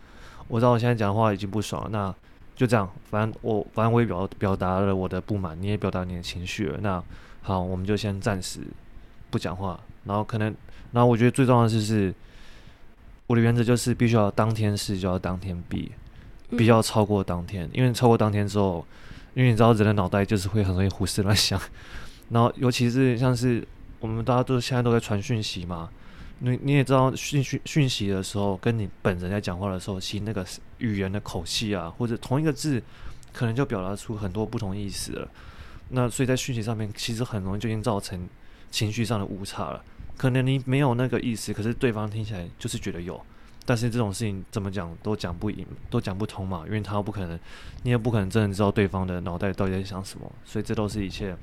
[0.48, 2.14] 我知道我现在讲话已经不爽了，那
[2.56, 6.78] 就这样，反正我反正我也表表达了我的不满，你也表达你的情绪了。
[6.80, 7.02] 那
[7.42, 8.61] 好，我们就先暂时
[9.30, 9.78] 不讲话。
[10.04, 10.54] 然后可能，
[10.92, 12.12] 然后我觉得最重要的就是，
[13.26, 15.92] 我的原则就是必须要当天事就要当天毕，
[16.50, 18.84] 不要超过当天，因为超过当天之后，
[19.34, 21.61] 因为你知道人的脑袋就是会很容易胡思乱想。
[22.30, 23.66] 然后尤其是像是
[24.00, 25.88] 我们大家都现在都在传讯息嘛。
[26.40, 30.46] 你你也知道讯讯讯息的时候，跟你本人在讲话的时候，其实那个
[30.79, 32.83] 语言的口气啊，或者同一个字，
[33.33, 35.29] 可能就表达出很多不同意思了。
[35.90, 38.29] 那所以在讯息上面，其实很容易就已经造成
[38.70, 39.83] 情绪上的误差了。
[40.16, 43.20] 可能你没有那个意思，可是对方听起来就是觉得有。
[43.64, 47.38] 但是这种事情怎么讲都讲不赢，都讲不通嘛，因为他不可能，
[47.83, 50.31] 你也不可能真的知道对方的脑袋到底在想什么。
[50.44, 51.37] 所以这都是一切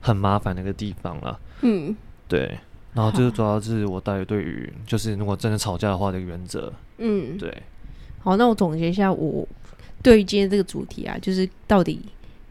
[0.00, 1.40] 很麻烦的一个地方了。
[1.60, 1.94] 嗯，
[2.26, 2.58] 对。
[2.94, 7.62] 然后这个主要是我大约对于就是如果真的吵架的话的原则，嗯，对。
[8.20, 9.48] 好，那我总结一下，我
[10.02, 12.00] 对于今天这个主题啊，就是到底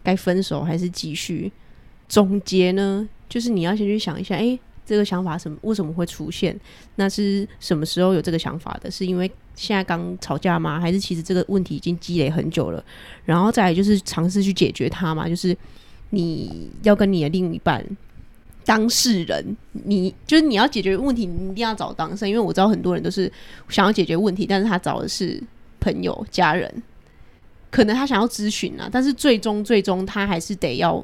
[0.03, 1.51] 该分手还是继续？
[2.09, 6.59] 总结呢，就是你要先去想一下，哎，这个想法什么为什么会出现？
[6.95, 8.91] 那是什么时候有这个想法的？
[8.91, 10.79] 是因为现在刚吵架吗？
[10.79, 12.83] 还是其实这个问题已经积累很久了？
[13.23, 15.55] 然后再来就是尝试去解决它嘛，就是
[16.09, 17.85] 你要跟你的另一半。
[18.63, 23.31] 当事人，你就是你要解决问题，你一定要找当事人，因为我知道很多人都是
[23.69, 25.41] 想要解决问题，但是他找的是
[25.79, 26.71] 朋友、家人，
[27.69, 31.03] 可能他想要咨询啊，但是最终最终他还是得要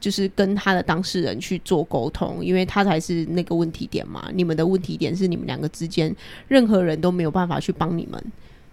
[0.00, 4.28] 就是跟他的当事人去做沟通，因为他才是那个问题点嘛。
[4.34, 6.14] 你们的问题点是你们两个之间，
[6.48, 8.22] 任何人都没有办法去帮你们，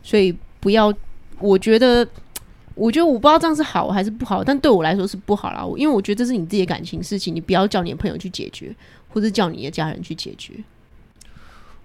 [0.02, 0.94] 所以不要，
[1.40, 2.08] 我觉得。
[2.82, 5.64] 我觉得我不知道这样是好还是不好，但对我来说是不好啦。
[5.78, 8.76] 因为我觉得这是你自己的感情事情，你不要叫你的朋友去解决，
[9.10, 10.56] 或者叫你的家人去解决。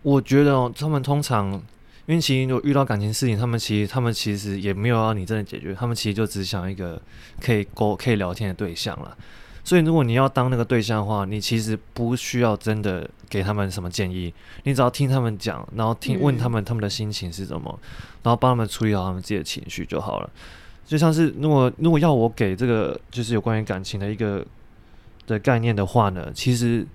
[0.00, 1.52] 我觉得哦，他们通常，
[2.06, 6.98] 因为其实有遇到感情事情，他们其实他们其实也没有要你真的解决，他们其实就只想一个
[7.42, 9.14] 可以沟可以聊天的对象了。
[9.62, 14.32] 所以如果你要当那个对象的话，你其实不需要真的给他们什么建议，
[14.64, 17.78] 你只要听他们讲，然后听问他们他们的心情是什么，
[18.22, 20.30] 然后帮他们处理好他们自己的情绪就好了。
[20.86, 24.46] 就像是如果如果要我给这个就是有关于感情的一个
[25.26, 26.86] 的概念的话呢，其实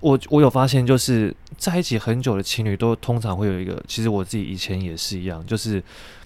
[0.00, 5.80] 我我有发现，就是在一起很久的情侣都通常会有一个，其实我自己以前也是一样，就是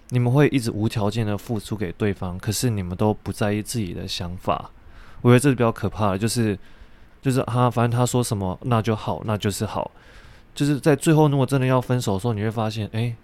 [0.09, 4.71] 你们会一直无条件的付出给对方，可是你们都不在意自己的想法。
[5.21, 6.59] 我觉得这是比较可怕的，就是
[7.21, 9.91] 就是他反正他说什么那就好，那就是好，
[10.55, 13.15] 就是在最后如果真的要分手的时候，你会发现，哎。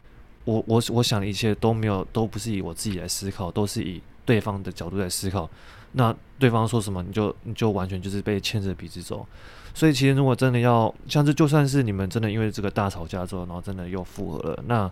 [0.44, 5.48] 我我我想的一切都没有，都不是以我自己来思考，都是以对方的角度来思考。
[5.92, 9.26] 那对方说什么，你就你就完全就是被牵着鼻子走。
[9.74, 14.90] 所以其实如果真的要像是，就算是你们真的因为这个大吵架之后，然后真的又复合了，那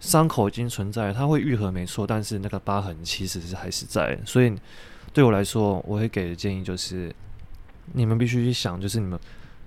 [0.00, 4.18] 伤口已经存在，它会愈合没错，但是那个疤痕其实是还是在。
[4.26, 4.52] 所以
[5.12, 7.14] 对我来说，我会给的建议就是，
[7.92, 9.18] 你们必须去想，就是你们。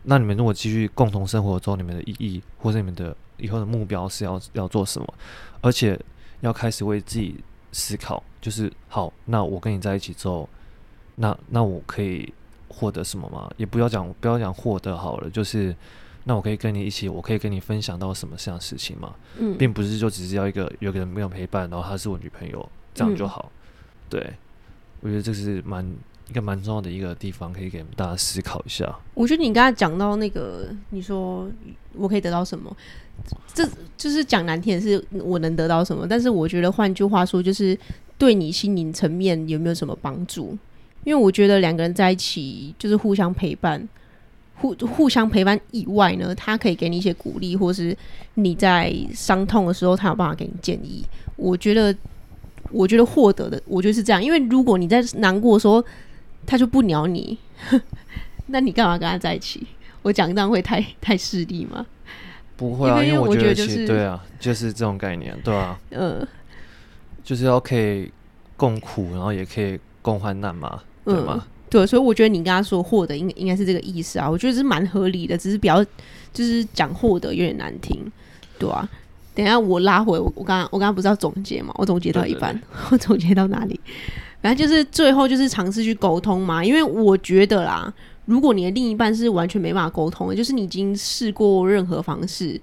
[0.08, 5.13] 那你们如果继续共同生活之后，你们的意义或者你们的以后的目标是要要做什么？
[5.62, 6.00] 而且
[6.41, 7.36] 要开始为自己
[7.72, 10.48] 思考，就是好，那我跟你在一起之后，
[11.15, 12.32] 那那我可以
[12.68, 13.52] 获得什么吗？
[13.58, 15.76] 也不要讲不要讲获得好了，就是
[16.24, 19.15] 那我可以跟你一起，我可以跟你分享到什么样的事情吗？
[19.39, 23.52] 嗯，并不是就只是要一个有个人没有陪伴，然后她是我女朋友这样就好。
[23.52, 23.58] 嗯，
[24.12, 24.34] 对，
[25.02, 25.84] 我觉得这是蛮。
[26.29, 28.97] 一个蛮重要的一个地方，可以给大家思考一下。
[29.13, 31.47] 我觉得你刚才讲到那个，你说
[31.93, 32.75] 我可以得到什么？
[33.53, 33.65] 这
[33.97, 36.05] 就是讲难听的是我能得到什么？
[36.07, 37.77] 但是我觉得换句话说，就是
[38.17, 40.57] 对你心灵层面有没有什么帮助？
[41.03, 43.88] 因为我觉得两个人在一起就是互相陪伴，
[44.55, 47.95] 互互相陪伴以外呢，他可以给你一些鼓励，或是
[48.33, 51.05] 你在伤痛的时候，他有办法给你建议。
[51.35, 51.95] 我觉得，
[52.71, 54.21] 我觉得获得的，我觉得是这样。
[54.21, 55.83] 因为如果你在难过的时候，
[56.45, 57.38] 他就不鸟你，
[58.47, 59.65] 那你干嘛跟他在一起？
[60.01, 61.86] 我讲这样会太太势利吗？
[62.55, 66.25] 不会啊，因为我觉得就是对啊，就是这种概念，对啊，嗯，
[67.23, 68.12] 就是要可以
[68.55, 71.43] 共苦，然后也可以共患难嘛，对吗？
[71.45, 75.84] 嗯，对，所以我觉得你跟他说获得应应该是这个意思啊，我觉得是蛮合理的，只是比较
[76.31, 77.99] 就是讲获得有点难听，
[78.60, 78.88] 对啊。
[79.34, 81.73] 等一下我拉回我我刚刚我刚刚不是要总结嘛？
[81.77, 83.77] 我总结到一半，对对对，我总结到哪里？
[84.45, 87.91] 反正就是最后就是尝试去沟通嘛，因为我觉得啦，
[88.25, 92.62] 如果你的另一半是完全没办法沟通的，就是你已经试过任何方式，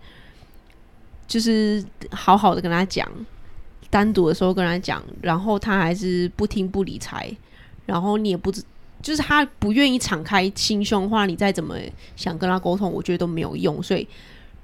[1.26, 3.04] 就是好好的跟他讲，
[3.90, 7.36] 单独的时候跟他讲，然后他还是不听不理睬，
[7.84, 8.62] 然后你也不知，
[9.02, 11.74] 就是他不愿意敞开心胸的话，你再怎么
[12.14, 13.82] 想跟他沟通，我觉得都没有用。
[13.82, 14.06] 所以，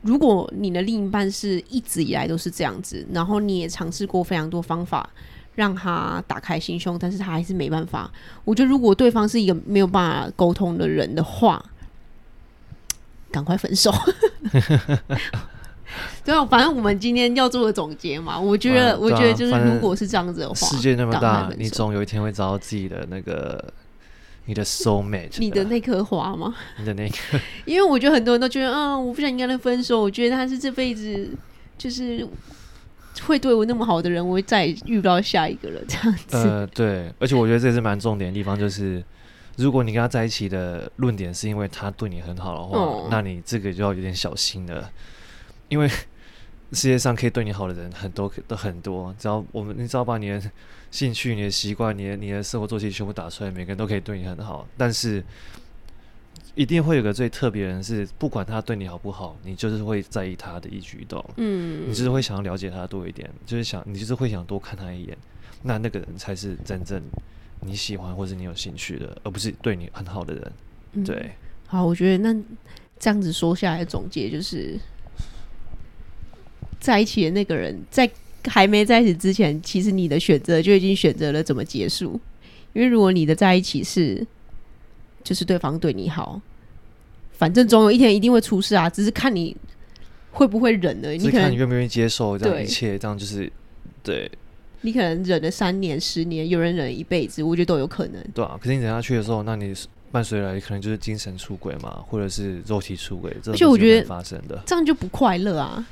[0.02, 5.10] 如果你的另一半是一直以来都是这样子，然后你也尝试过非常多方法。
[5.58, 8.08] 让他打开心胸，但是他还是没办法。
[8.44, 11.60] 我觉得如果对方是一个没有办法沟通的人的话，
[13.32, 13.92] 赶快分手。
[16.24, 18.38] 对啊，反正我们今天要做个总结嘛。
[18.38, 23.64] 我觉得，啊、我觉得就是如果是这样子的话，世界那么大，你总有一天会找到自己的那个
[24.44, 26.54] 你的 soul mate，你的那颗花吗？
[26.78, 30.00] 你的那颗， 因为我觉得很多人都觉得，嗯，我不想跟他分手。
[30.00, 31.30] 我觉得他是这辈子
[31.76, 32.24] 就是
[33.22, 35.80] 会对我那么好的人，我会再也遇不到下一个了。
[35.86, 39.02] 这样子，呃，对，而且我觉得这是蛮重点的地方，就是
[39.56, 44.90] 如果你跟他在一起的论点是因为他对你很好的话，哦、那你这个就要有点小心了。
[45.68, 45.88] 因为
[46.72, 49.14] 世界上可以对你好的人很多，都很多。
[49.18, 50.42] 只要我们，你只要把你的
[50.90, 54.66] 兴趣、你的习惯、你的你的生活作息全部打出来，每个人都可以对你很好。
[54.76, 55.22] 但是，
[56.58, 61.24] 一定会有个最特别的人，是不管他对你好不好，你就是会在意他的一举一动。
[61.36, 65.16] 嗯，你就是会想要了解他多一点，就是想你就是会想多看他一眼。
[65.62, 67.00] 那那个人才是真正
[67.60, 70.52] 你喜欢或者你有兴趣的，而不是对你很好的人。
[70.94, 71.30] 嗯、对，
[71.68, 72.42] 好，我觉得那
[72.98, 74.76] 这样子说下来的总结就是。
[76.80, 78.08] 在一起的那个人，在
[78.46, 82.20] 还没在一起之前，其实你的选择就已经选择了怎么结束。
[82.72, 84.24] 因为如果你的在一起是，
[85.22, 86.40] 就是对方对你好，
[87.32, 89.56] 反正总有一天一定会出事啊，只是看你
[90.32, 91.12] 会不会忍了。
[91.12, 93.50] 你可看你愿不愿意接受这样一切，这样就是
[94.02, 94.30] 对。
[94.82, 98.24] 你可能忍了三年、十年，有人忍了一辈子，我觉得都有可能。
[98.32, 99.74] 对啊，可是你忍下去的时候，那你
[100.12, 105.84] 伴随来可能就是精神出轨嘛，或者是肉体出轨，这就我觉得发生的，这样就不快乐啊。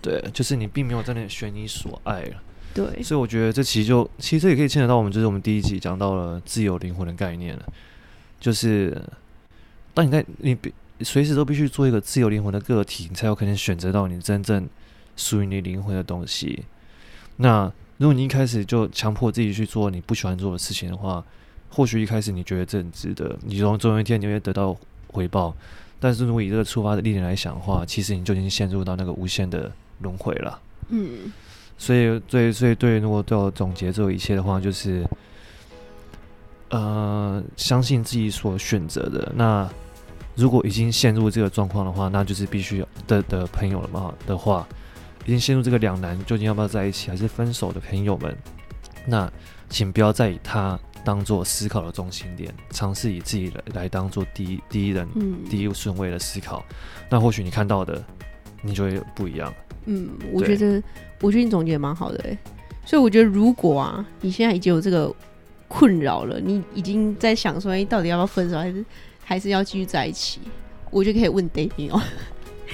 [0.00, 2.42] 对，就是你并没有在那里选你所爱了。
[2.72, 7.72] 对，所以我觉得这其实就其实这也可以牵扯到我们，就是我们第一集讲到了自由灵魂的概念了。
[8.40, 9.00] 就是
[9.94, 10.72] 当你在你必
[11.02, 14.68] 随时都必须做一个自由灵魂的个体，你才有可能选择到你真正
[15.16, 16.64] 属于你灵魂的东西。
[17.36, 21.24] 那如果你一开始就强迫自己去做你不喜欢做的事情的话，
[21.70, 24.76] 或许一开始你觉得这很值得，你总总有一天你会得到
[25.08, 25.54] 回报。
[26.00, 29.70] 但是如果以这个出发的力量来想的话，其实你就已经陷入到那个无限的。
[30.00, 31.32] 轮回了，嗯，
[31.76, 32.22] 所以
[32.52, 35.04] 所以对，如果对我总结这一切的话，就是，
[36.70, 39.32] 呃，相信自己所选择的。
[39.34, 39.68] 那
[40.34, 44.66] 如果已经陷入这个状况的话，那就是必须的的朋友了嘛的话，
[45.24, 48.36] 已经陷入这个两难，究竟要不要在一起，还是分手的朋友们，
[49.06, 49.30] 那
[49.68, 56.64] 请不要再以他当做思考的中心点，尝试以自己来来当做第一第一人，嗯，第一顺位的思考。
[57.08, 58.04] 那或许你看到的，
[58.62, 59.52] 你就会不一样。
[59.86, 60.82] 嗯，我觉得，
[61.20, 62.36] 我觉得你总结蛮好的哎，
[62.84, 65.10] 所以我觉得如果啊，你现在已经有这个
[65.68, 68.84] 困扰了，你已经在想说，哎，到底要不要分手，还是
[69.22, 70.40] 还是要继续在一起？
[70.90, 72.02] 我觉得可以问 David 哦。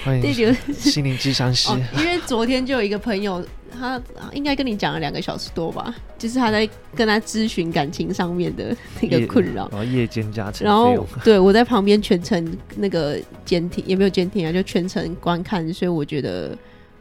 [0.05, 1.71] 欢迎心灵智商师。
[1.99, 4.01] 因为昨天就有一个朋友，他
[4.33, 9.69] 应该跟你讲了两个小时多吧，就是他在跟他咨询感情上面的那个困扰。
[9.71, 16.57] 然后夜间加成，然后对我在旁边全程那个监听，也没有监听啊，就全程观看，所以我觉得。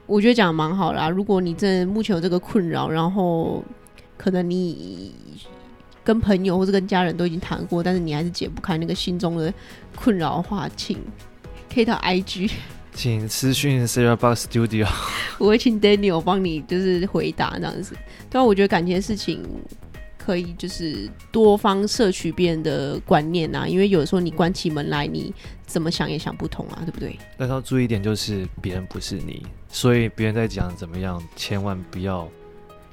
[0.06, 1.08] 我觉得讲的蛮好啦。
[1.08, 3.64] 如果你真的目前有这个困扰，然后
[4.18, 5.16] 可能你
[6.04, 9.54] 跟朋友或者跟家人都已经谈过，但是你还是解不开那个心中的
[9.96, 11.00] 困扰的话，请
[11.74, 12.52] 可以到 IG，
[12.94, 14.88] 请私讯 Sarah Box Studio，
[15.38, 17.96] 我会请 Daniel 帮你就是回答这样子。
[18.30, 19.42] 对啊，我觉得感情的事情
[20.18, 25.34] 可以就是多方摄取别人的观念啊，因为有的时候你关起门来，你
[25.66, 27.18] 怎么想也想不通啊，对不对？
[27.38, 29.44] 但是要注意一点，就是别人不是你。
[29.70, 32.30] 所以别人在讲怎么样，千万不要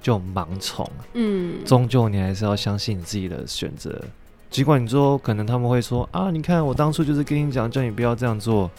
[0.01, 0.89] 就盲从。
[1.15, 4.03] 嗯，终究你还是要相信你自己的选择。
[4.51, 8.71] 尽管你说可能他们会说啊，你看我当初就是跟你讲，叫你不要这样做，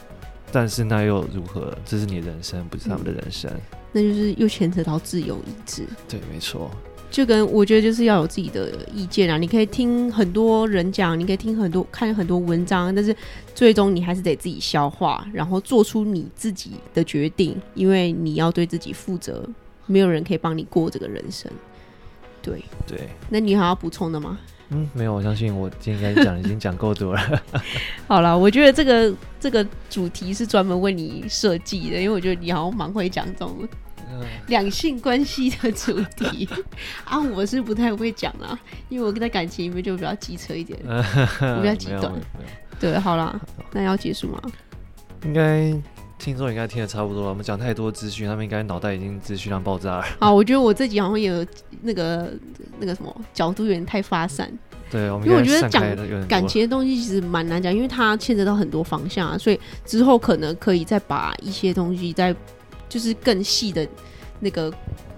[0.52, 1.74] 但是那又如何？
[1.86, 3.50] 这是你的人生，不是他们的人生。
[3.52, 3.62] 嗯，
[3.94, 5.86] 那就是又牵扯到自由意志。
[6.10, 6.70] 对，没错。
[7.10, 13.14] 就跟我觉得就是要有自己的意见啊，你可以听很多人讲，你可以听很多看很多文章，但是
[13.54, 19.46] 最终你还是得自己消化，然后做出你自己的决定，因为你要对自己负责，
[19.92, 21.52] 没有人可以帮你过这个人生。
[22.42, 24.40] 对对，那你还要补充的吗？
[24.70, 27.44] 嗯，没有，我相信我今天讲已经讲够多了。
[28.08, 33.68] 好了，我觉得这个这个主题是专门为你设计的，因为我觉得你好像蛮会讲这种。
[34.48, 36.48] 两性关系的主题
[37.06, 42.12] 啊，我是不太会讲啦，因为我跟他感情里面就比较机车一点，我 比较极端。
[42.78, 43.40] 对，好啦，
[43.72, 44.42] 那要结束吗？
[45.24, 45.74] 应该
[46.22, 47.30] 听众应该听的差不多了。
[47.30, 50.06] 我们讲太多资讯，他们应该脑袋已经资讯量爆炸了。
[50.20, 51.46] 好，我觉得我自己好像有
[51.82, 52.32] 那个
[52.80, 54.52] 那个什么角度有点太发散。
[54.92, 55.84] 对，我们因为我觉得讲
[56.28, 62.36] 感情的东西其实蛮难讲，因为它牵扯到很多方向啊，所以之后可能可以再把一些东西再。
[62.90, 63.88] 就是更细的
[64.42, 64.70] 那个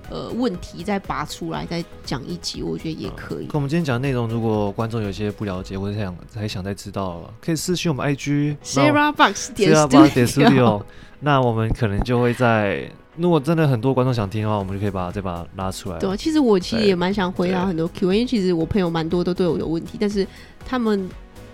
[0.10, 3.46] 呃问题再拔出来再讲一集，我觉得也可以。
[3.46, 10.84] 跟我们今天讲的内容，如果观众有些不了解或者想还想再知道，可以私信我们 IG Sarah Box 点点 Studio，
[11.20, 12.90] 那我们可能就会在。
[13.16, 16.00] 如果真的很多观众想听的话，我们就可以把再把它拉出来。
[16.00, 20.28] 对，其实我其实也蛮想回答很多 Q，因为其实我朋友蛮多都对我有问题，但是
[20.66, 21.10] 他们。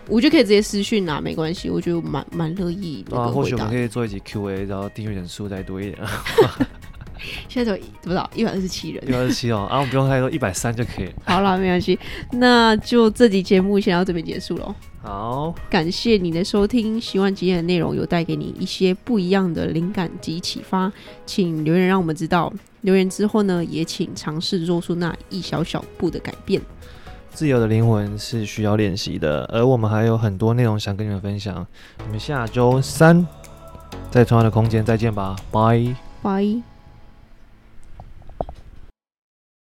[0.07, 1.69] 我觉得可以直接私讯啊，没关系。
[1.69, 3.15] 我觉得蛮蛮乐意的。
[3.15, 5.99] 啊，或许我们可以做一集 Q&A，然后订阅人数再多一点。
[7.47, 8.29] 现在都多少？
[8.35, 9.07] 一百二十七人。
[9.07, 11.09] 一百二十七哦，啊，我们不用太多，一百三就可以。
[11.25, 11.97] 好了，没关系。
[12.33, 14.73] 那就这集节目先到这边结束喽。
[15.01, 20.91] 好，感谢你的收听，希望今天的内容有带给你一些不一样的灵感及启发，
[21.25, 22.51] 请留言让我们知道。
[22.81, 26.61] 留言之后呢，也请尝试做出那一小小步的改变。
[27.31, 31.65] 自由的灵魂是需要练习的，而我们还有很多内容想跟你们分享。
[32.05, 33.25] 我们下周三
[34.09, 36.68] 在同样的空间再见吧，拜拜。